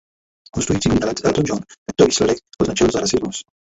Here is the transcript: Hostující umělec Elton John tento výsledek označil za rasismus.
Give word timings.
Hostující 0.55 0.89
umělec 0.89 1.23
Elton 1.23 1.43
John 1.47 1.59
tento 1.85 2.05
výsledek 2.09 2.37
označil 2.61 2.87
za 2.93 2.99
rasismus. 2.99 3.43